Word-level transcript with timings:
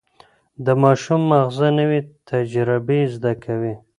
د 0.65 0.67
ماشوم 0.83 1.21
ماغزه 1.31 1.69
نوي 1.79 1.99
تجربې 2.29 2.99
زده 3.13 3.33
کوي. 3.43 3.73